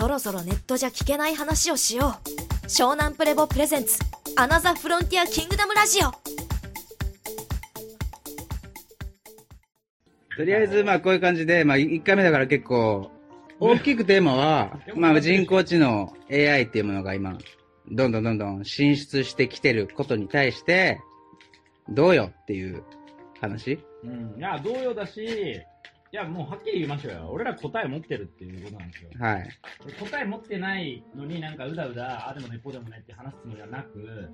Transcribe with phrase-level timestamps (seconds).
[0.00, 2.14] そろそろネットじゃ聞けない話をしよ
[2.64, 2.66] う。
[2.68, 3.98] 湘南プレボプレゼンツ
[4.34, 6.10] アナザフロンティアキングダムラジオ。
[10.38, 13.10] とりあえず、まあ、こういう感じで、まあ、1回目だから結構、
[13.58, 17.36] 大きくテーマは、 まあ、人工知能、AI っていうものが今、
[17.90, 20.98] どんどんどんどん進出してきてることに対して、
[21.90, 22.84] どうよっていう
[23.38, 23.78] 話。
[24.02, 24.38] うん。
[24.38, 25.60] いや、同様だし、
[26.12, 27.28] いや、もうはっきり言いましょうよ。
[27.30, 29.10] 俺ら答え持ってるっていうことなんですよ。
[29.18, 29.44] はい。
[29.86, 34.28] で答え持ってないのになんかうだうだ、ああでもね、こうでもねって話すつもりはなく、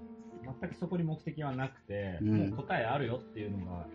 [0.60, 3.86] 全くそこに目的はなくて、うんもう答えあるよっていうのが、も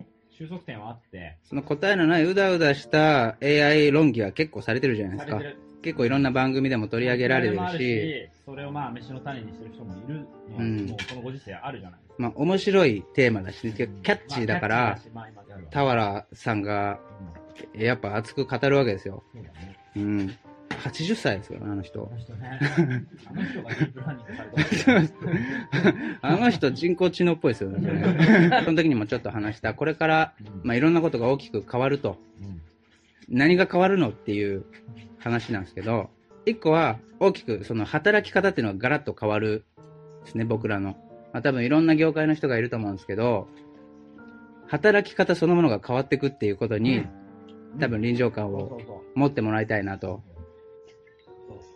[0.00, 0.04] う
[0.38, 5.40] 収束点はあって、その答えのないうだうだした AI 論議は結構されてるじゃないですか。
[5.82, 12.14] 結構いろんな番組でも取り上げられてるし、それをまあ飯の種にしてる人もいるのは、うんもうこのご時世あるじゃないですか。
[12.18, 17.00] まあ、面白いテーマだし、ね、キャッチーだから、まあ、まあ今やるわ俵さんが、
[17.36, 17.42] うん
[17.74, 19.22] やっぱ熱く語るわけですよ。
[19.32, 19.44] そう。
[19.96, 20.36] うん。
[20.72, 22.14] 80歳ですよ、あの人あ。
[22.14, 22.60] の人ね。
[23.28, 25.14] あの人がディープラーニングされた。
[26.28, 28.60] あの人人工知能っぽいですよね。
[28.64, 32.18] その時にもちょっと話した、これから、まあ、いろんなことが大きく変わると。
[32.40, 32.62] うん
[33.28, 34.64] 何が変わるのっていう
[35.18, 36.10] 話なんですけど、
[36.44, 39.64] 一個は大きくその働き方っていうのがガラッと変わる
[40.24, 40.96] ですね、僕らの。
[41.32, 43.48] まあ、多分いろんな業界の人がいると思うんですけど、
[44.66, 47.06] 働き方そのものが変わっていくっていうことに、
[47.80, 48.78] 多分臨場感を
[49.14, 50.22] 持ってもらいたいなと。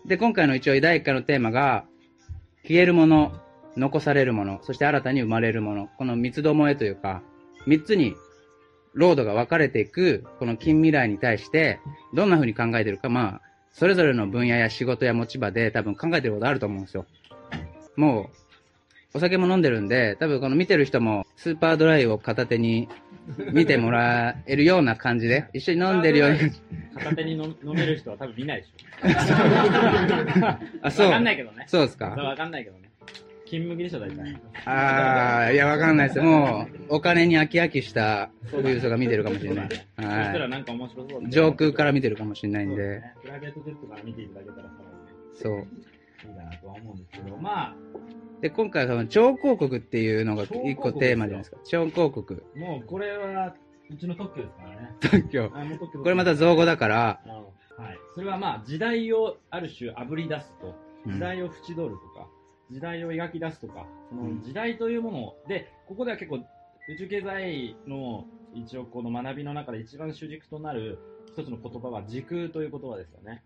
[0.07, 1.85] で、今回の一応第1回のテーマが、
[2.62, 3.33] 消えるもの、
[3.77, 7.23] 残されるもの、そして新たに生まれるもの、この三つどもえというか、
[7.67, 8.15] 三つに、
[8.95, 11.81] ロードが分かれていく、この近未来に対して、
[12.15, 13.41] どんな風に考えてるか、まあ、
[13.73, 17.05] それぞれの分野や仕事や持ち場で多分考えてることあると思うんですよ。
[17.97, 18.31] も
[19.13, 22.89] う、お酒も飲んでるんで、多分この見てる人も、スーパードライを片手に
[23.53, 26.39] 見てもらえるような感じで、 一緒に飲んでるように。
[26.95, 28.73] 片手に飲飲める人は多分見ないでし
[30.83, 30.91] あ、ょ。
[30.91, 31.07] そう。
[31.07, 31.65] わかんないけどね。
[31.67, 32.07] そうですか？
[32.07, 32.83] わかんないけどね。
[33.45, 34.41] 金麦でしょ、大体。
[34.65, 36.20] ああ、いや、わかんないです。
[36.20, 39.69] もう、お金に飽き飽きした富裕層が見てるかもしれない。
[39.70, 44.70] そしたらはなんか面白そう上空から見てるかもしれないんで、プライベートジェットから見ていただけたらさ
[45.35, 45.59] そう。
[45.59, 47.77] いいかなとは思うんですけど、ま
[48.41, 51.57] で、今回はその超広告っていうのが一個テーマじゃないですか。
[51.64, 52.45] 超広告。
[52.55, 53.55] あ、もうこれは、
[53.89, 54.95] うちの特許ですからね。
[55.01, 55.51] 特許
[56.02, 57.20] これまた造語だから、
[57.77, 57.98] はい。
[58.14, 62.27] それはまあ、時代をある種炙り出すと、うん時代を縁取るとか、
[62.69, 66.39] 時代を描き出すとか、そうんの時代というものを、で、ここでは結構、
[66.89, 73.45] 宇宙経済の一応この学びの中で一番主軸となる一つの言葉は時空という言葉ですよね。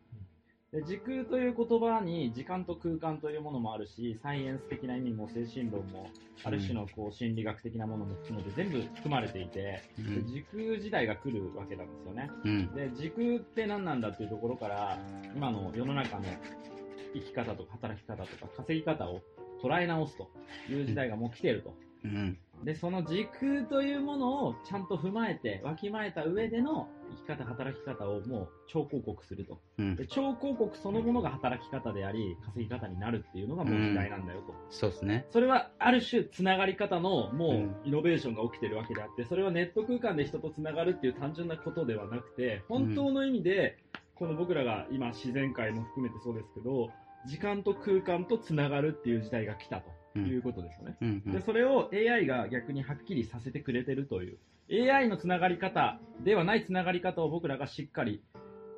[0.73, 6.09] で時空という言葉に時間と空間というものもあるし、サイエンス的な意味も精神論も、
[6.45, 12.31] ある種のこう心理学的なものも含めて全部含まれていて、うんで時空時代が来るわけなんですよね。
[12.45, 12.75] うん。
[12.75, 14.99] で時空って何なんだっていうところから
[15.35, 16.25] 今の世の中の
[17.15, 19.23] 生き方とか働き方とか稼ぎ方を
[19.63, 20.31] 捉え直すと
[20.71, 21.75] いう時代がもう来ていると。
[22.05, 22.39] うん。
[22.65, 26.89] で、その時空というものをちゃんと踏まえて、わきまえた上での
[27.27, 29.59] 生き方、働き方をもう超広告すると。
[29.79, 30.07] うんで。
[30.07, 34.55] 超広告そのものが働き方であり、稼ぎ方になるっていうのがもう時代なんだよと。
[34.69, 35.27] そうですね。
[35.31, 43.79] それはある種つながり方のもうんうイノベーションが起きてるわけであって、それはネット空間で人とつながるっていう単純なことではなくて、本当の意味で、
[44.15, 46.91] この僕らが今自然界も含めてそうですけど、
[47.27, 50.97] 時間と空間とつながるっていう時代が来たということですよね。
[51.01, 51.23] うん。
[51.27, 54.39] うんで、それを AI が逆にはっきりさせてくれてるという。
[54.93, 58.23] AI のつながり方ではないつながり方を僕らがしっかり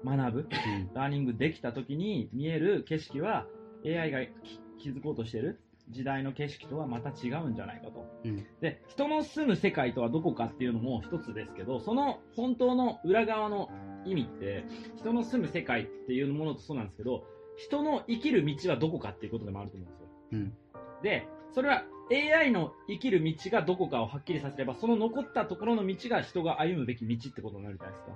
[0.05, 0.49] 学ぶ、
[0.95, 3.47] ラーニングできた時に見える景色は
[3.85, 5.61] AI がき気づこうとしてる
[5.91, 8.07] 時代の景色とはまた違うんじゃないかと。
[8.25, 13.69] うんで、人の住む世界とはどこかっていうのも一つですけど、その本当の裏側の
[14.05, 14.65] 意味って、
[14.97, 17.25] 人の住む世界っていうものとそうなんですけど、
[17.57, 20.09] 人の生きる道はどこかっていうことでもあると思うんですよ。
[20.33, 20.55] うん。
[21.03, 28.13] で、それは AI の生きる道がどこかをはっきりさせれば、その残ったところの道が人が歩むべき道ってことになるじゃないですか。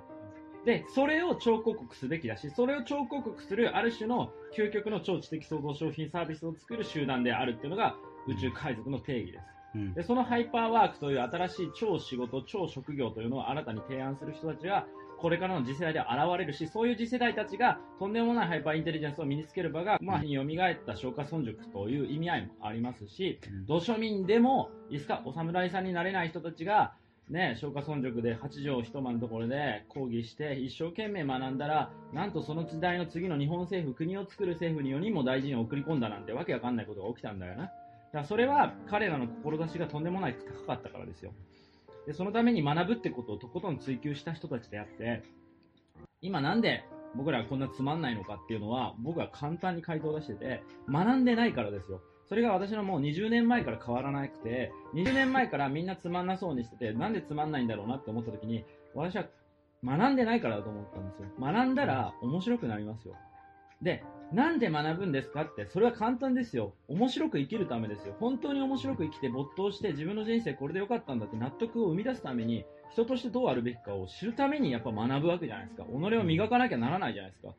[0.65, 7.95] で、それを超広告すべきだし、それを超広告するある種の究極の超知的創造商品サービスを作る集団であるっていうのが
[8.27, 9.45] 宇宙海賊の定義です。
[9.75, 9.93] うん。
[9.93, 14.85] で、そのハイパーワークという新しい超仕事、超職業というのを新たに提案する人たちが、
[15.17, 26.93] これからの次世代で現れるし、そういう次世代たちがとんでもないハイパーインテリジェンスを身につける場が、まあ、蘇った消化村塾という意味合いもありますし、土庶民でも、いいですか、お侍さんになれない人たちが、
[27.29, 37.63] ね、消化村塾で八畳一間のところで講義して一生懸命学んだら、なんとその時代の次の日本政府、国を作る政府に4人も大臣を送り込んだなんてわけわかんないことが起きたんだよな。
[37.63, 37.73] だか
[38.19, 41.33] らそれは彼らの志がとんでもないく高かったからですよ。
[42.07, 45.23] で、そのために学ぶってことをとことん追求した人たちであって、
[46.21, 52.01] 今なんで僕らがこんなつまんないのかっていうのは、僕は簡単に回答を出してて、学んでないからですよ。
[52.29, 58.63] それが私のもう20年前から変わらなくて、20年前からみんなつまんなそうにしてて、なんでつまんないんだろうなって思った時に、
[58.95, 59.25] 私は
[59.83, 61.27] 学んでないからだと思ったんですよ。
[61.39, 63.15] 学んだら面白くなりますよ。
[63.81, 66.73] で、なんで学ぶんですかって、それは簡単ですよ。
[66.87, 68.15] 面白く生きるためですよ。
[68.19, 75.83] 本当に面白く生きて没頭して自分の人生これで良かったんだって納得を生み出すために、人としてどうあるべきかを知るためにやっぱ学ぶわけじゃないですか。
[75.83, 77.53] 己を磨かなきゃならないじゃないですか。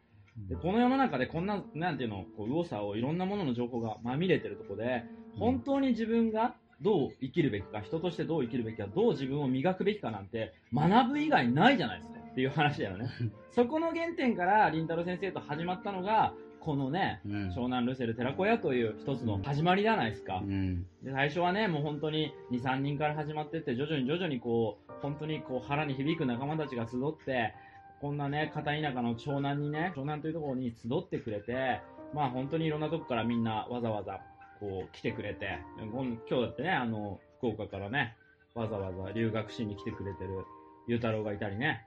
[0.48, 5.04] で、この世の中でこんな、なんていうの、こう、右往左往、いろんなものの情報がまみれてるとこで、
[5.38, 12.18] 本当に自分がどう生きるべきか、人としてどう生きるべきか、どう自分を磨くべきかなんて、学ぶ以外ないじゃないですか。
[12.18, 13.08] っていう話だよね。
[13.50, 17.48] そこの原点から、りんたろー先生と始まったのが、このね、うん。
[17.50, 20.46] 湘南ルセル寺子屋という一つの始まりじゃないですかう。
[20.46, 20.82] ん。
[21.02, 27.54] で最初はね、もう本当に2、3人から始まってって、徐々に徐々にこう、本当にこう腹に響く仲間たちが集って、
[28.00, 31.80] こんなね、片田舎の湘南にね、湘南というところに集ってくれて、
[32.14, 34.20] まあ本当にいろんなとこからみんなわざわざ
[34.60, 38.16] こう来てくれて、今今日だってね、あの、福岡からね、
[38.54, 40.44] わざわざ留学しに来てくれてる
[40.86, 41.84] ゆうたろうがいたりね。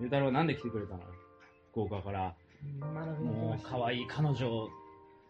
[0.00, 1.00] ゆうたろうなんで来てくれたの？
[1.72, 2.34] 福岡から。
[3.22, 3.66] もう。
[3.66, 4.68] 可愛い彼女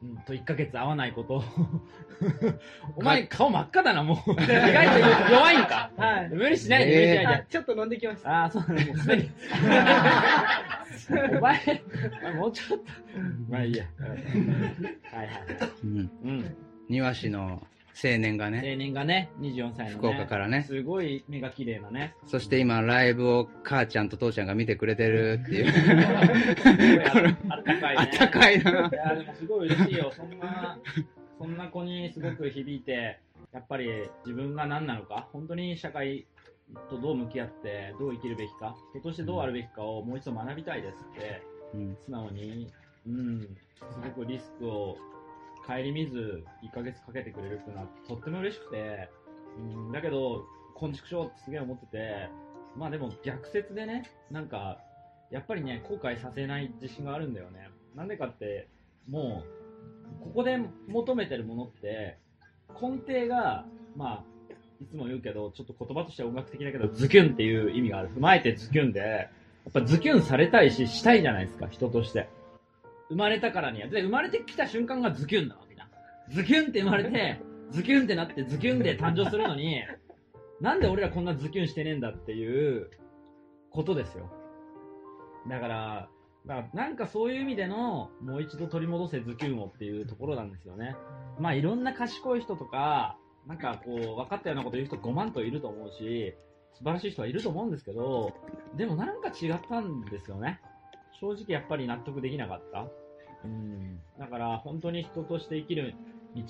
[0.02, 1.42] うんと1ヶ月会わないこと。
[2.96, 4.32] お前顔真っ赤だな、もう。
[4.32, 5.90] 意外と弱いんか。
[5.96, 6.28] はい。
[6.28, 7.34] 無理しないで、無理しないで。
[7.34, 8.30] あちょっと飲んできました。
[8.30, 9.30] ああ、そうだね、もうすでに。
[11.38, 11.82] お前、
[12.36, 12.84] もうちょっと。
[13.48, 13.84] まあいいや。
[13.98, 15.30] はいはい。
[15.84, 16.10] うん。
[16.24, 16.56] うん。
[16.88, 19.96] 庭師の青年がね、青年がね、24歳の、ね。
[19.98, 22.14] 福岡からねすごい目が綺麗なね。
[22.26, 25.72] そして今ライブを母ちゃんと父ちゃんが見てくれてるっていう。
[27.48, 27.96] あったかいね。
[27.96, 28.70] あったかいな。
[28.70, 30.12] いや、でもすごい嬉しいよ。
[30.14, 30.78] そんな、
[31.38, 33.20] そんな子にすごく響いて、
[33.52, 33.88] やっぱり
[34.24, 36.26] 自分が何なのか、本当に社会
[36.90, 41.42] とどう向き合って、どう生きるべきか、人としてどうあるべきかをもう一度学びたいですって、
[41.74, 41.96] うん。
[42.04, 42.72] 素直に、
[43.06, 43.48] うん、す
[44.16, 44.96] ごくリスクを
[45.66, 49.08] 顧みず、1ヶ月かけてくれるっていうのはとっても嬉しくて、
[49.58, 50.44] うん、だけど、
[50.74, 52.28] 昆虫症ってすげえ思ってて、
[52.76, 54.78] まあでも逆説でね、なんか、
[55.30, 57.70] やっぱりね、後悔させない自信があるんだよね。
[57.94, 58.68] なんでかって、
[59.08, 59.44] も
[60.20, 60.58] う、ここで
[60.88, 62.18] 求めてるものって、
[62.80, 63.64] 根底が、
[63.96, 64.24] まあ、
[64.82, 68.08] いつも言うけど、ちょっと言葉としては音楽的だけど、ズキュンっていう意味がある。
[68.10, 69.28] 踏まえてズキュンで、や
[69.70, 72.28] っぱズキュンされたいし、したいじゃないですか、人として。
[73.08, 73.88] 生まれたからには。
[73.88, 75.88] で、生まれてきた瞬間がズキュンなわけだ。
[76.30, 77.40] ズキュンって生まれて、
[77.70, 79.82] ズキュンってなって、ズキュンで誕生するのに、
[80.60, 82.90] なんで俺らこんなズキュンしてねえんだっていう
[83.70, 84.30] ことですよ。
[85.48, 86.08] だから、
[86.46, 90.96] だなんかそういう意味での、もう一度取り戻せズキュンをっていうところなんですよね。
[91.38, 96.34] まあいろんな賢い人とか、なんかこう、分かったようなこと言う人5万といると思うし、
[96.72, 98.32] 素晴らしい人はいると思うんですけど、
[98.76, 100.60] でもなんか違ったんですよね。
[101.20, 102.86] 正直やっぱり納得できなかった。
[103.44, 104.00] うん。
[104.18, 105.94] だから本当に人として生きる
[106.34, 106.42] 道、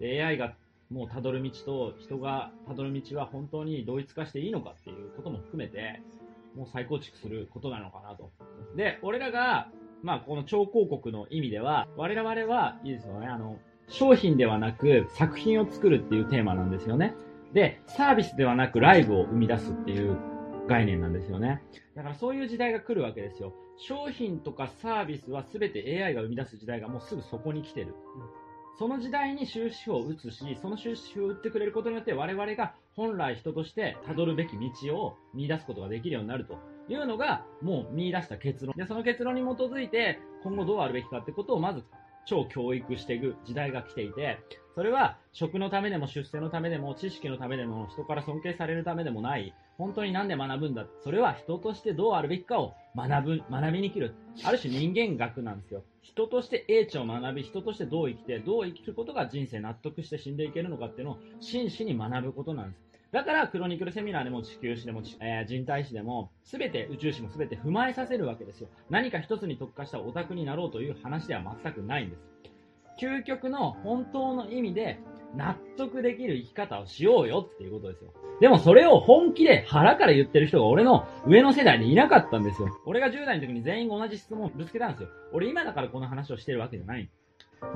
[0.00, 0.54] で AI が
[0.90, 6.02] もう辿る道と人が辿る道は本当に同一化していいのかっていうことも含めて、
[6.54, 8.30] もう再構築することなのかなと。
[8.76, 9.70] で、俺らが、
[10.02, 13.58] まあこの超広告の意味では、我々は、いいですよね、あの、
[13.88, 17.14] 商品ではなく作品を作るっていうテーマなんですよね。
[17.52, 20.16] で、サービスではなくライブを生み出すっていう
[20.68, 21.62] 概念なんですよね。
[21.94, 23.52] だからそういう時代が来るわけですよ。
[23.78, 27.94] 商品とかサービスは全て AI が生み出す時代がもうすぐそこに来てる。
[28.78, 38.74] その時代に終止符を打つし、その終止符を打ってくれることによって我々が本来人として辿るべき道を見出すことができるようになるというのがもう見出した結論。
[38.76, 41.84] で、その結論に基づいて今後どうあるべきかってことをまず
[42.24, 44.38] 超教育していく時代が来ていて、
[44.74, 54.14] それは職のためでも出世のためでも知識のためでも人から尊敬されるためでもない、本当になんで学ぶんだそれは人としてどうあるべきかを学ぶ、学びに生きる。
[54.44, 55.82] ある種人間学なんですよ。
[56.00, 62.91] 人として英知を学び、人としてどう生きて、どう生きることが人生納得して死んでいけるのかっていうのを真摯に学ぶことなんです。
[63.12, 68.68] だから、クロニクルセミナーでも地球史でも、えー人体史でも、すべて宇宙史もすべて踏まえさせるわけですよ。
[68.88, 72.22] 何か一つに特化したオタクになろうという話では全くないんです。
[72.98, 74.98] 究極の本当の意味で
[75.34, 78.12] 納得できる生き方をしようよっていうことですよ。
[78.40, 82.68] でもそれを本気で腹から言ってる人が俺の上の世代にいなかったんですよ。
[82.86, 85.08] 俺が10代の時に全員同じ質問をぶつけたんですよ。
[85.32, 87.10] 俺今だからこの話をしてるわけじゃない。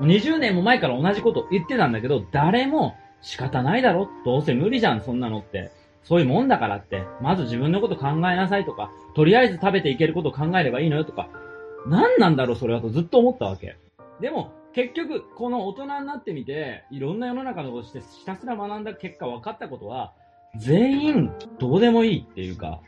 [0.01, 5.71] 20年も前から同じこと言ってたんだけど、誰も仕方ないだろどうせ無理じゃん、そんなのって。
[6.03, 7.03] そういうもんだからって。
[7.21, 11.29] まず自分のこと考えなさいとか、とりあえず食べていけることを考えればいいのよとか、
[11.85, 13.77] 何なんだろうそれはとずっと思ったわけ。
[14.21, 20.13] でも、結局、この大人になってみて、いろんな世の中のことしてひたすら学んだ結果分かったことは、
[20.55, 22.81] 全員どうでもいいっていうか、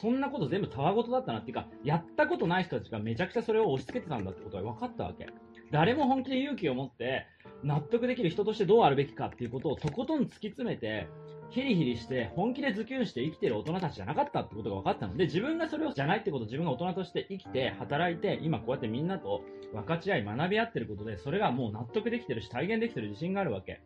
[0.00, 5.26] そんなこと全部たわごとだったなっていうか、やったことない人たちがめちゃくちゃそれを押し付けてたんだってことが分かったわけ。
[5.72, 7.26] 誰も本気で勇気を持って、
[7.64, 11.08] 納得できる人としてどうあるべきかっていうことをとことん突き詰めて、
[11.50, 23.80] ヒリヒリして、本気でズキュンして生きてる大人たちじゃなかったってことが分かったので、自分がそれをじゃないってこと自分が大人として生きて、働いて、今こうやってみんなと分かち合い学び合ってることで、それがもう納得できてるし、体現できてる自信があるわけ。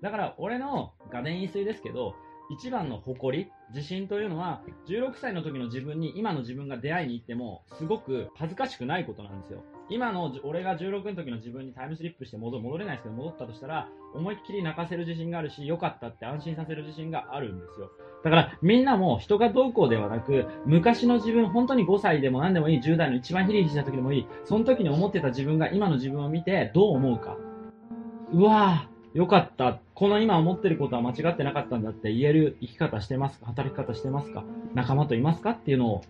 [0.00, 2.14] だから、俺の画伝言い水ですけど、
[2.50, 9.62] 一番の誇り、自信というのは、16歳の時の自分に今の自分が出会いに行っても、すごく恥ずかしくないことなんですよ。
[9.88, 17.92] 今の俺が16の時の自分にタイムスリップして戻戻れないですけど、戻ったとしたら、思いっきり泣かせる自信があるし、良かったって安心させる自信があるんですよ。
[18.24, 27.36] だから、みんなも人がどうこうではなく、昔の自分、本当に5歳でも何でもいい、10代の一番ヒリヒリした時でもいい、その時に思ってた自分が今の自分を見てどう思うか。
[28.32, 29.80] うわぁ、よかった。
[29.94, 33.46] この今思ってることは間違ってなかったんだって言える生き方してますか？
[33.46, 34.44] 働き方してますか？
[34.74, 35.50] 仲間といますか？
[35.50, 36.02] っていうのを、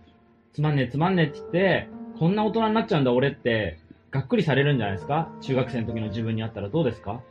[0.53, 1.89] つまんねえつまんねえって言って、
[2.19, 3.79] こんな大人になっちゃうんだ俺って、
[4.11, 5.29] がっくりされるんじゃないですか？
[5.41, 7.21] 中学生の時の自分に会ったらどうですか？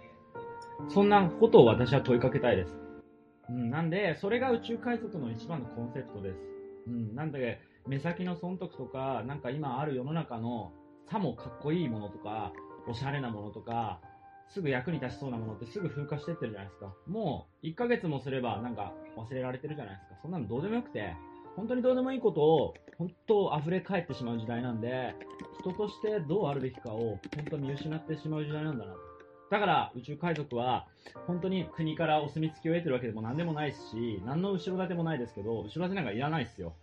[0.88, 2.76] そんなことを私は問いかけたいです。
[3.48, 6.36] うん、なんで、それが宇宙海賊の一番のコンセプトです。
[6.88, 10.72] うん、なんで、目先の損得とか、なんか今ある世の中の
[11.10, 12.52] さもかっこいいものとか、
[12.88, 14.00] おしゃれなものとか、
[14.52, 16.92] すぐ役に立ちそうなものってすぐ風化してってるじゃないですか。
[17.06, 20.18] もう、1ヶ月もすればなんか忘れられてるじゃないですか。
[20.22, 21.14] そんなのどうでもよくて、
[21.56, 25.14] 本当にどうでもいいことを、本当溢れ返ってしまう時代なんで、
[25.60, 28.94] 人としてどうあるべきかを、本当見失ってしまう時代なんだな。
[29.50, 30.86] だから、宇宙海賊は、
[31.26, 36.74] 本当に国からお墨付きを得てるわけでも何でもないし、何の後ろ盾もないですけど、後ろ盾なんかいらないですよ。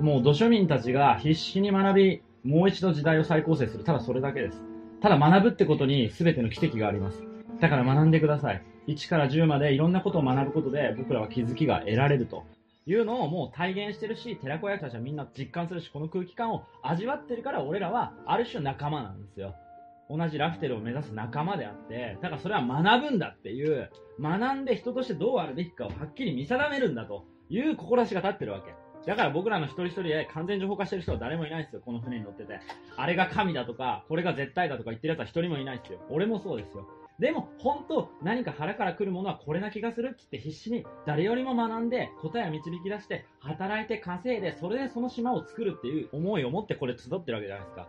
[0.00, 3.84] もう、土庶民たちが必死に学び、もう一度時代を再構成する。
[3.84, 4.73] ただそれだけです。
[5.04, 7.22] ただ学ぶってことに全ての奇跡があります。
[7.60, 8.62] だから学んでください。
[8.88, 12.44] 1から10までいろんなことを学ぶことで僕らは気づきが得られると
[12.86, 19.54] いうのをもう体現してるし、寺子屋たちはみんな実感するし、この空気感を味わってるから俺らはある種仲間なんですよ。
[20.08, 28.72] 同じラフテルを目指す仲間であって、だからそれは学ぶんだっていう、学んで人としてどうあるべきかをはっきり見定めるんだという志が立ってるわけ。
[29.06, 32.60] だから僕らの一人一人で完全情報化してる人は誰もいないですよ、この船に乗ってて。
[32.96, 35.98] あれが神だとか、これが絶対だとか言ってる奴は一人もいないですよ。
[36.10, 36.88] 俺もそうですよ。
[37.18, 47.86] でも、本当何か腹から来るものはこれな気がするって言って必死に誰よりも学んで答えを導き出して働いて稼いでそれでその島を作るっていう思いを持ってこれ集ってるわけじゃないですか。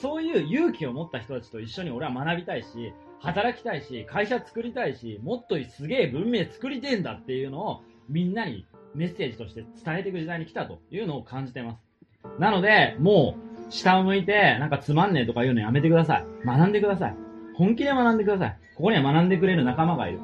[0.00, 11.80] そういう勇気を持った人たちと一緒に俺は学びたいし、働きたいし、会社作りたいし、もっとすげえ文明作りてえんだっていうのをみんなにメッセージとして伝えていく時代に来たというのを感じてます。
[12.38, 13.36] なので、も
[13.68, 16.46] う、下を向いて、なんかつまんねえとか言うのやめてください。
[16.46, 17.16] 学んでください。
[17.54, 18.58] 本気で学んでください。
[18.76, 20.20] ここには学んでくれる仲間がいる。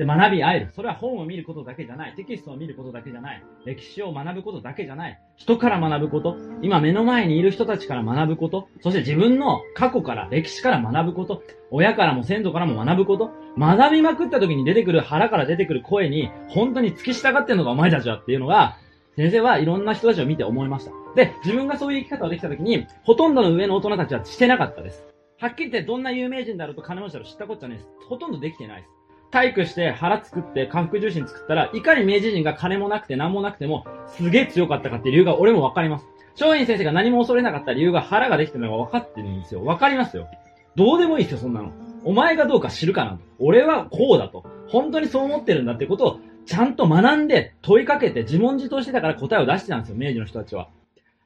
[0.00, 0.68] で、学び合える。
[0.74, 2.14] それは本を見ることだけじゃない。
[2.14, 3.44] テキストを見ることだけじゃない。
[3.66, 5.20] 歴史を学ぶことだけじゃない。
[5.36, 6.38] 人から学ぶこと。
[6.62, 8.68] 今目の前にいる人たちから学ぶこと。
[8.80, 11.42] そして自分の過去から、歴史から学ぶこと。
[11.70, 13.30] 親からも先祖からも学ぶこと。
[13.58, 18.78] 学びまくった時に出てくる腹から出てくる声に、本当に付き従ってんのがお前たちはっていうのが、
[19.16, 20.92] 先生はいろんな人たちを見て思いました。
[21.14, 25.04] で、自分がそういう生き方をできた時に、ほとんどの上の大人たちはしてなかったです。
[25.40, 27.88] はっきり言ってどんな有名人だろうと金持ちだろう知ったこっちゃねえです。
[28.08, 28.99] ほとんどできてないです。
[29.30, 36.06] 体育して腹作って下腹重心作ったら、いかに明治人が金もなくて何もなくても、すげえ強かったかっていう理由が俺もわかります。
[36.32, 39.64] 松陰先生が何も恐れなかった理由が腹ができてるのが分かってるんですよ。
[39.64, 40.28] わかりますよ。
[40.74, 41.72] どうでもいいですよ、そんなの。
[42.04, 43.18] お前がどうか知るかなと。
[43.38, 44.44] 俺はこうだと。
[44.68, 50.68] 本当にそう思ってるんだってことを、ちゃんと学んで問いかけて自問自答してたから答えを出してたんですよ、明治の人たちは。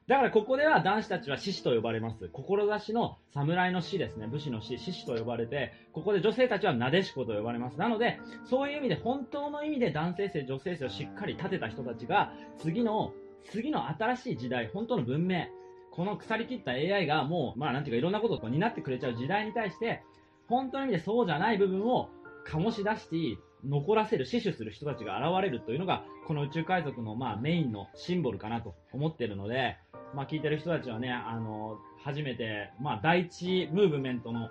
[0.06, 2.28] だからここでは男子たちは獅子と呼ばれます。
[2.28, 4.26] 志の侍の死ですね。
[4.26, 7.78] 武士の死、獅子と呼ばれて、ここで女性たちはなでしこと呼ばれます。
[7.78, 15.46] なので、そういう意味で本当の意味で男性性、女性性をしっかり立てた人たちが、次の、次の新しい時代、本当の文明、
[15.90, 20.02] この腐り切った AI がもう、まあなんていうかいろんなことを担ってくれちゃう時代に対して、
[20.48, 22.10] 本当の意味でそうじゃない部分を
[22.46, 29.76] 醸し出していい、残らせる、死守する人たちが現れるというのが、この宇宙海賊のまあメインのシンボルかなと思ってるので、
[30.14, 34.50] まあ聞いてる人たちはね、あの、初めて、まあ第一ムーブメントの、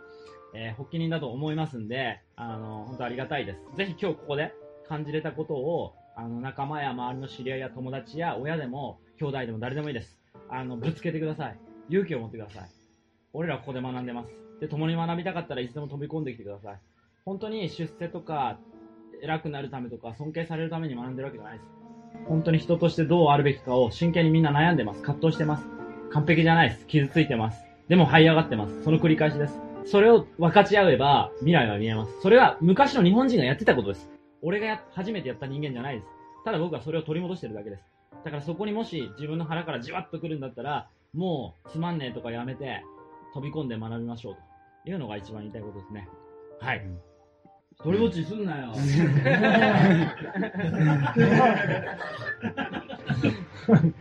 [0.56, 3.78] えー発起人だと思いますんで、あの、本当ありがたいです。
[3.78, 4.54] ぜひ今日ここで
[4.88, 10.20] 感じれたことを、あの、仲間や周りの知り合いや友達や親でも、兄弟でも誰でもいいです。
[10.50, 11.58] あの、ぶつけてください。
[11.90, 12.70] 勇気を持ってください。
[13.34, 14.30] 俺らここで学んでます。
[14.60, 16.80] で、共に学びたかったらいつでも飛び込んできてください。
[17.26, 18.60] 本当に出世とか、
[19.24, 21.70] 偉くなるためとか、尊敬されるために学んでるわけじゃないです。
[22.28, 25.02] 本当に人としてどうあるべきかを真剣にみんな悩んでます。
[25.02, 25.66] 葛藤してます。
[26.12, 26.86] 完璧じゃないです。
[26.88, 27.64] 傷ついてます。
[27.88, 28.84] でも這い上がってます。
[28.84, 29.60] その繰り返しです。
[29.86, 32.22] それを分かち合えば未来は見えます。
[32.22, 34.10] それは昔の日本人がやってたことです。
[34.42, 36.08] 俺が初めてやった人間じゃないです。
[36.44, 37.84] ただ僕はそれを取り戻してるだけです。
[38.26, 42.84] だからそこにもし自分の腹からじわっとくるんだったら、もうつまんねえとかやめて、
[43.34, 44.38] 飛び込んで学びましょう
[44.86, 46.08] というのが一番言いたいことですね。
[46.60, 46.86] はい。
[46.86, 47.13] 一
[47.82, 48.74] 人ぼっちにすんなよ。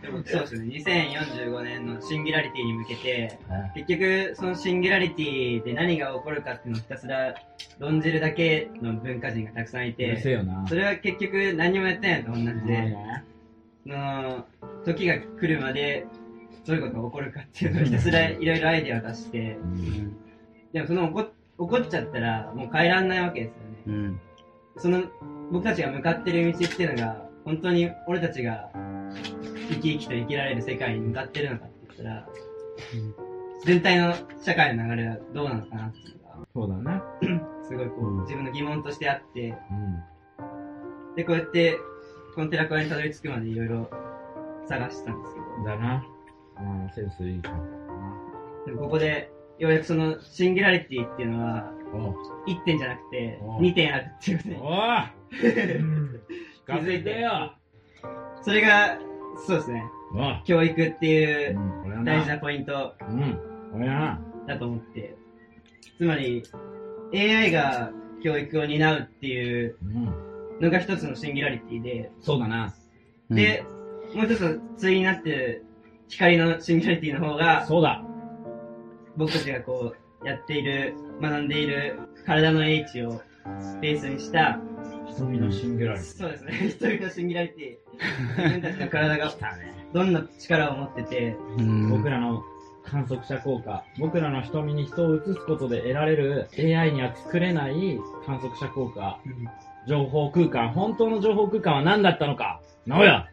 [0.01, 3.39] でも そうですね、2045年のシンギュラリティに向けて、
[3.75, 7.35] 結局、そのシンギュラリティで何が起こるかっていうのをひたすら
[7.79, 10.65] 論じるだけの文化人がたくさんいて、よな。
[10.67, 13.23] それは結局何もやってないのと同じはいで、ね
[13.85, 14.45] の
[14.85, 16.05] 時が来るまで、
[16.65, 19.57] どういうことが起こるかっていうのをひたすらいろいろアイデアを出して、
[20.71, 23.77] でもその起こ起こっちゃったらもう変えらんないわけですよね。
[23.87, 24.21] うん。
[24.77, 25.03] その
[25.51, 28.69] 僕たちが向かってる道っていうのが、本当に俺たちが
[29.69, 32.27] 生き生きと生きられる世界に向かってるのかって言ったら、
[33.65, 37.01] 全体の社会の流れはどうなのかなっていうのが、そうだね。
[37.63, 41.15] すごいこう、うん自分の疑問としてあって、うん。
[41.15, 41.77] で、こうやって、
[42.35, 43.89] この寺子屋にたどり着くまでいろいろ
[44.67, 46.05] 探してたんですけど、だな。
[46.59, 48.65] うん、センスいいじゃん。
[48.65, 52.13] でもここで、ようやくそのシンギュラリティっていうのは、お
[52.49, 55.09] 1点じゃなくてお、2点あるっていうことで、お聞
[56.65, 57.21] かせて。
[57.21, 57.53] よ。
[58.41, 58.97] それが、
[59.45, 59.83] そうですね、
[60.13, 61.57] お教育っていう
[62.03, 62.95] 大事なポイント。
[64.47, 65.15] だと思って、
[65.97, 66.43] つまり、
[67.13, 67.91] AI が
[68.23, 70.13] 教育を担うっていううん。
[70.61, 72.73] のが一つのシンギュラリティで、そうだな。
[73.29, 73.65] で、
[74.13, 75.65] もう一つ対になってる
[76.07, 78.03] 光のシンギュラリティの方が、そうだ。
[79.17, 79.93] 僕たちがこ
[80.23, 83.21] う、やっている、学んでいる体の英知を
[83.81, 84.59] ベースにした、
[85.07, 86.09] 瞳のシンギュラリティ。
[86.17, 89.31] そうですね、 一人のシンギュラリティ、自分たちの体が。
[89.93, 92.41] どんな力を持ってて、うん、僕らの
[92.83, 99.19] 観測者効果、僕らの瞳に人を映すことで得られる AI には作れない観測者効果、
[99.87, 102.59] 情報空間、本当の情報空間は何だったのか。
[102.87, 103.29] 直哉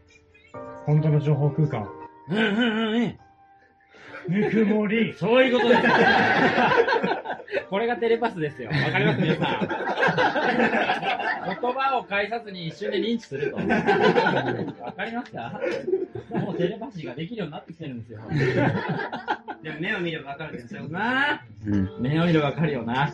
[0.85, 1.89] 本当の情報空間。
[2.29, 3.19] うんうんうんうん。
[4.29, 5.15] ぬくもり。
[5.19, 5.83] そういうことです。
[7.69, 8.69] これがテレパスですよ。
[8.71, 9.69] わかります皆さん。
[11.61, 13.57] 言葉を介さずに一瞬で認知すると。
[13.57, 13.63] わ
[14.93, 15.61] かりますか？
[16.31, 18.21] もうテレパシーができるようになってきてるんですよ。
[19.63, 21.91] でも目を見ればわかるけど、そういうことなあうん。
[22.01, 23.13] 目を見ればわかるよな。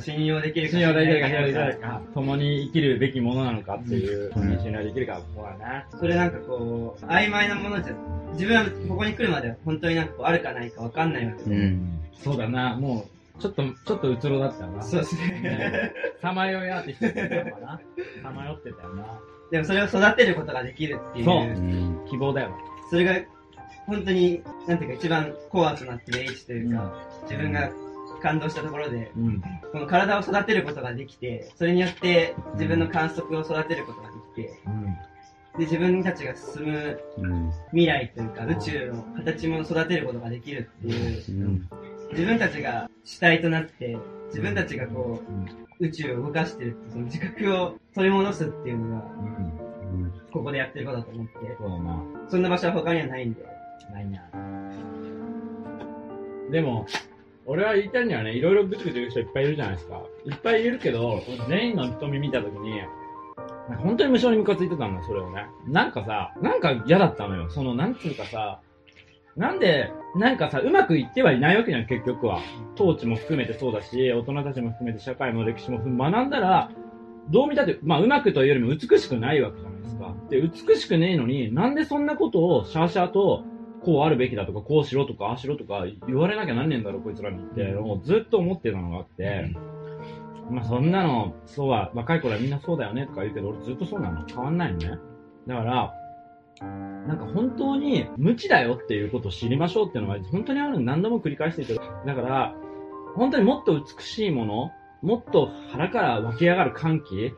[0.00, 5.86] 信用できるか信用できるか信用できかるか、共に生きるべきものなのかっていう、うん信頼できるか、ここだな。
[5.98, 7.94] それなんかこう、曖昧なものじゃ、
[8.32, 11.56] 自分はここに来るまでは本当になんかこう、あるかないかわかんないわけで。
[11.56, 12.00] うん。
[12.14, 13.06] そうだな、も
[13.38, 14.82] う、ちょっと、ちょっとうつろだったよな。
[14.82, 15.40] そうですね。
[15.40, 17.80] ね さまよいアーティストったのかな。
[18.22, 19.06] さまよってたよな。
[19.50, 22.06] でもそれを育てることができるっていう、そううん。
[22.08, 22.50] 希望だよ。
[22.90, 23.14] それが
[23.86, 26.92] 本当に、なんていうか一番コアとなってる H というか、
[27.22, 27.70] 自分が
[28.20, 29.42] 感動したところで、うん。
[29.72, 34.84] この体を育てることができて、それによって自分の観測を育てることができて、うん。
[35.58, 37.52] で、自分たちが進むうん。
[37.70, 41.68] 未来というか、宇宙の形も育てることができるっていう、うん。
[42.12, 43.96] 自分たちが主体となって、
[44.28, 45.20] 自分たちがこ
[45.80, 50.12] う、宇宙を動かしてるって、その自覚を取り戻すっていうのが、うん。
[50.32, 51.32] ここでやってることだと思って。
[52.28, 53.44] そんな場所は他にはないんで、
[53.92, 54.22] ないな。
[56.50, 56.86] でも、
[57.50, 60.00] 俺は言いたいにはね、いろいろぐちぐち言う人いっぱいいるじゃないですか。
[60.24, 62.80] いっぱいいるけど、全員の瞳見たときに、
[63.82, 65.46] 本当に無性にムカついてたんだ、それをね。
[65.66, 67.50] なんかさ、なんか嫌だったのよ。
[67.50, 68.60] その、なんつうかさ、
[69.34, 72.38] なんで、なんかさ、うまくいってはいないわけじゃん、結局は。
[72.76, 76.70] 統治も含めてそうだし、大人たちも含めて社会も歴史も学んだら、
[77.30, 80.14] どう見たって、まあ、うまくというよりも美しくないわけじゃないですか。
[80.30, 83.42] で、美しくねえのに、なんでそんなことをシャーシャーと、
[83.84, 89.54] こうあるべきだとか、こうしろとか、ああしろとか言われなきゃなんねえんだろう、こいつらにって、もうずっと思ってたのがあって、
[90.50, 94.26] まあそんなの、そうは、若い頃はみんなそうだよねとか言うけど、俺ずっとそうなの。
[94.26, 94.98] 変わんないのね。
[95.46, 95.94] だから、
[97.06, 102.54] なんか本当に無知だよっていうことを知りましょうっていうのは本当にあるの何度も繰り返してるけど、だから、
[103.14, 104.70] 本当にもっと美しいもの、
[105.02, 107.32] もっと腹から湧き上がる歓喜、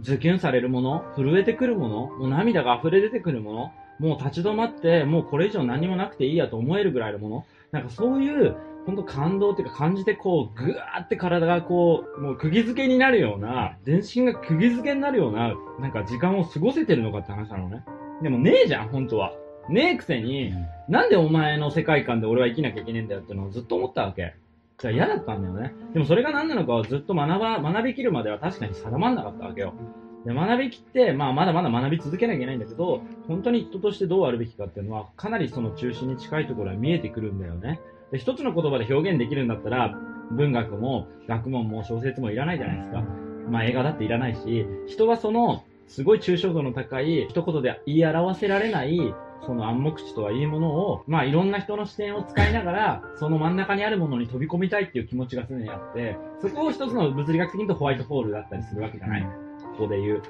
[0.00, 3.72] ズキュンされるもの、震えてくるもの、もう涙が溢れ出てくるもの、
[4.02, 17.84] もう立ち止まって、もうこれ以上何もなくていいやと思えるぐらいのもの、なんかそういう、本当感動っていうか感じてこう、ぐわーって体がこう、もう釘付けになるような、全身が釘付けになるような、なんか時間を過ごせてるのかって話なのね。
[18.22, 19.32] でもねえじゃん、本当は。
[19.68, 20.52] ねえくせに、
[20.88, 24.34] なんでお前の世界観で俺は生きなきゃいけねえんだよってのをずっと思ったわけ。
[24.78, 25.72] じゃ嫌だったんだよね。
[25.92, 29.74] でもそれが何なのかをずっと学ば、学びきるまでは確かに定まんなかったわけよ。
[30.24, 37.80] で学びきって、まあまだまだ学び続けなきゃいけないんだけど、本当に人としてどうあるべきかっていうのは、かなりその中心に近いところは見えてくるんだよね。
[38.12, 39.98] で、一つの言葉で表現できるんだったら、
[40.30, 43.02] 文学も学問も小説もいらないじゃないですか。
[43.50, 59.51] まあ映画だっていらないし、人はそのすごい抽象度の高い、一言で言い表せられない、その暗黙知とはいうものを、まあいろんな人の視点を使いながら、その真ん中にあるものに飛び込みたいっていう気持ちが常にあって、そこを一つの物理学的にとホワイトホールだったりするわけじゃない。
[59.72, 60.22] ここで言う。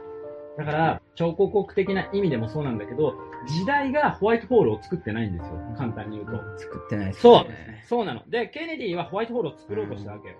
[0.56, 3.14] だから、彫刻的な意味でもそうなんだけど、
[3.46, 5.52] 時代がホワイトホールを作ってないんですよ。
[5.76, 6.58] 簡単に言うと。
[6.58, 7.84] 作ってないですそうね。
[7.88, 8.22] そうなの。
[8.28, 10.34] で、ケネディはホワイトホールを作ろうとしたわけよ。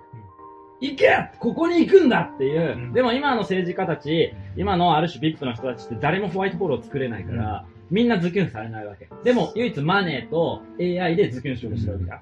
[0.80, 2.76] 行けここに行くんだっていう。
[2.76, 9.08] うんでも今の政治家たち、今のある種 VIP の人たちって誰もホワイトホールを作れないから、みんなズキュンされないわけ。
[9.24, 12.20] でも、唯一マネーと AI でズキュンしようとしてるわけじゃん。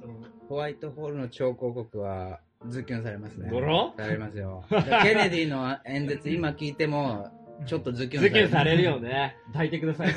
[0.00, 0.10] そう。
[0.48, 3.50] ホワイトホールの超広告はズキュンされますね。
[3.50, 4.64] だろされますよ。
[5.02, 7.30] ケネディの演説今聞いても、
[7.64, 9.36] ちょっとズキュンズキュンされるよね。
[9.52, 10.08] 抱いてください。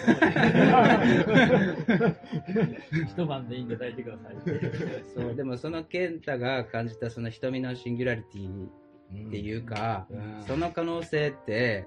[3.08, 4.36] 一晩でいいんで抱いてください。
[5.16, 8.68] そう、でもその健太が感じたその瞳のシンギュラリティ
[9.28, 11.86] っていうか、うんその可能性って、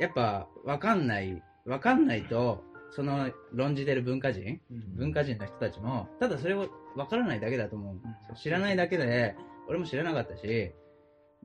[0.00, 4.60] やっぱわかんない、わかんないと、その論じてる文化人、
[4.96, 8.36] 文化人の人たちも、ただそれをわからないだけだと思う。
[8.36, 9.36] 知らないだけで、
[9.68, 10.72] 俺も知らなかったし、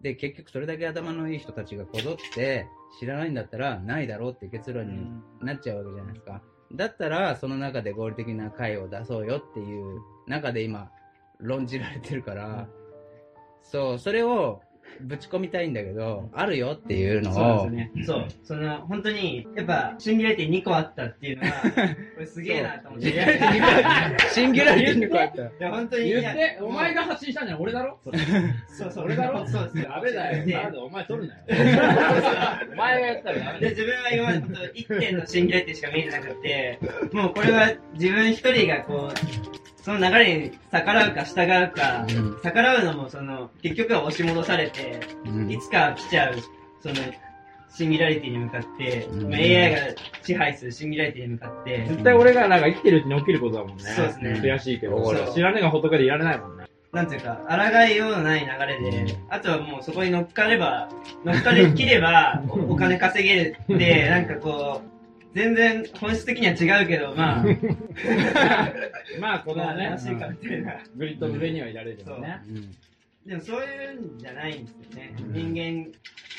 [0.02, 2.68] で、結局それだけ頭のいい人たちがこぞって、
[3.00, 5.10] 知らないんだったらないだろうって結論に
[5.42, 6.42] なっちゃうわけじゃないですか。
[6.74, 10.92] だったら、その中で合理的な解を出そうよっていう中で今、
[11.40, 12.68] 論じられてるから、
[13.62, 14.62] そう、それを
[15.02, 18.06] ぶち込みたいんだけど、あるよっていうのを、そうですね。
[18.06, 18.26] そう。
[18.44, 21.52] その、本当に、やっぱ、シンギュラリティ2個あったっていうのは、
[22.16, 23.10] これすげえなと思って。
[23.10, 23.12] い
[24.32, 25.66] シンギュラリティにこうやった。
[25.66, 26.08] や、本当に。
[26.08, 28.00] いや言って、お前が発信したんじゃん、俺だろ？
[28.68, 29.06] そうそう。
[29.06, 29.46] 俺だろ？
[29.48, 29.90] そうですよ。
[29.90, 30.46] ダメだよ。
[30.46, 31.42] でなんでお前取るなよ。
[32.74, 33.70] お前がやったらダメだで、よ。
[33.72, 34.60] 自分は今まで本当
[34.96, 36.80] 1点のシンギュラリティしか見えてなくて、
[37.12, 46.36] もうこれは自分一人がこう、その流れに逆らうか従うか、うん逆らうのもその、結局は押し戻されて、うんいつか来ちゃう、
[46.82, 46.96] その、
[47.70, 49.78] シンギュラリティに向かって、うんまあ AI が
[50.24, 53.84] 支配するシンギュラリティに向かって、絶対俺がなんか生きてるうちに起きることだもんね。
[53.84, 55.34] そうですね悔しいけどそう。
[55.34, 56.64] 知らねえが仏でいられないもんね。
[56.94, 60.88] なんていうか、抗いようのない流れで、あとはもうそこに乗っかれば、
[61.26, 64.93] 乗っかりきれば、 おお金稼げるって、なんかこう、
[65.34, 67.46] 全然本質的には違うけど、まあ、
[69.20, 70.80] まあ、このねしいかみたいな。
[70.96, 72.42] グリッドの上にはいられるよね。
[72.48, 72.72] うん
[73.26, 75.16] でもそういうんじゃないんですよね。
[75.18, 75.92] うん人間、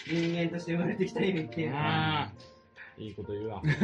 [0.06, 2.32] 人間として生まれてきた意味っていうのは、ああ。
[2.98, 3.62] いいこと言うわ。
[3.64, 3.74] うん。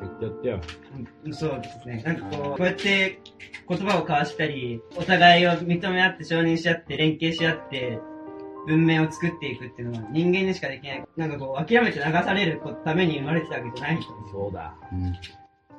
[0.00, 0.60] 言ってやってよ。
[1.24, 2.02] うんそうですね。
[2.04, 3.20] なんかこう、こうやって
[3.68, 7.98] 言葉を交わしたり、お互いを認め合って承認し合って、連携し合って、
[8.66, 11.04] 文明を作っていくっていうのは人間にしかできない。
[11.16, 14.02] なんかこう、諦めて流されるために生まれてたわけじゃない。
[14.32, 14.74] そうだ。
[14.92, 15.12] うん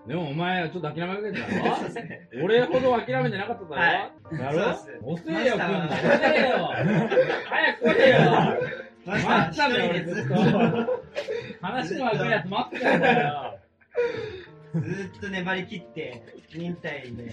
[0.08, 4.72] でもお前、ちょっと諦めかけてたろ俺ほど諦めてなかっただろ、はいだろ
[5.04, 5.86] 遅えよ、来んの。
[5.88, 5.98] 遅
[6.32, 6.70] えよ。
[7.50, 8.18] 早く来いよ。
[9.06, 10.36] 待ったんだよ、俺一人でずっと。
[11.62, 13.60] 話の赤いやつ待ってたんだよ。
[14.76, 17.32] ずーっと粘り切って、忍耐で、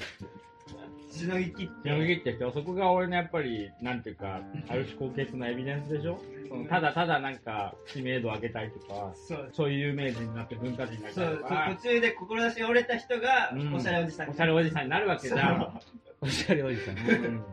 [1.12, 6.18] しのぎ切って、読み切ってきて、そこが俺のやっぱり、なんていうか、ある種高潔なエビデンスでしょ？
[6.48, 9.50] そのただただなんか、知名度上げたいとか、そう。
[9.52, 13.74] そういう有名人になって文化人になりそうたいとか、途中で志が折れた人がう、ん。
[13.74, 15.80] おしゃれおじさんおしゃれおじさんになるわけじゃん。
[16.20, 16.96] おしゃれおじさん。
[16.98, 17.44] うん。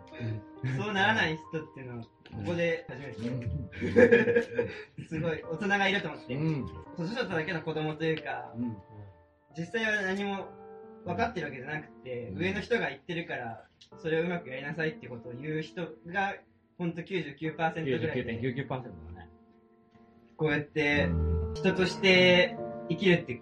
[0.78, 2.10] そうならない人っていうのを、こ
[2.48, 6.66] こで初めて、すごい、大人がいると思って、うん。
[6.98, 8.76] 年取っただけの子供というか、うん。
[9.58, 10.46] 実際は何も
[11.06, 13.64] 分かってるわけじゃなくて、上の人が言ってるから、
[13.98, 16.36] それをうまくやりなさいってことを言う人が、
[16.78, 19.30] ほんと99%ぐらいで、99.99%だね。
[20.38, 21.10] こうやって、
[21.56, 22.58] 人として
[22.90, 23.42] 生きるって、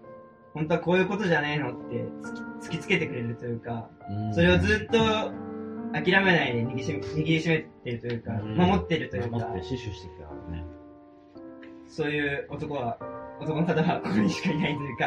[0.53, 1.95] 本当はこういうことじゃねえのって
[2.61, 3.89] 突きつけてくれるというか、
[4.33, 4.97] それをずっと
[5.93, 8.57] 諦めないで握りしめ握りしめてるというか、うん。
[8.57, 9.37] 守ってるというか。
[9.37, 10.65] 守って、死守してきたからね。
[11.87, 12.97] そういう男は、
[13.39, 15.05] 男の方はここにしかいないというか、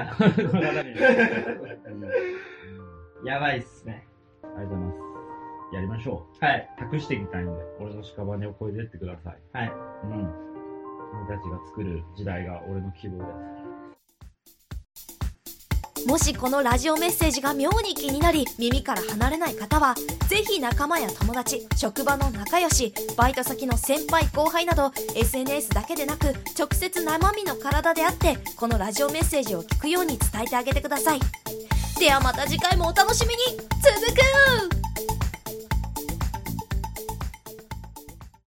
[3.25, 4.07] やばいっすね。
[4.43, 5.75] ありがとうございます。
[5.75, 6.81] やりましょはい、う。
[6.81, 9.39] 託していきたいんで、俺の屍を越えてってください。
[9.53, 9.73] はい。
[10.05, 10.51] うん。
[11.11, 13.60] 君たちが作る時代が俺の希望です。
[16.07, 19.95] もしこのラジオメッセージが妙に気になり耳から離れない方は
[20.29, 31.21] ぜひ仲間や友達職場の仲良しバイト先の先輩後輩など SNS だけでなく直接生身の体であってこのラジオメッセージを聞くように伝えてあげてください。
[31.99, 33.61] ではまた次回もお楽しみに。
[33.83, 34.80] 続く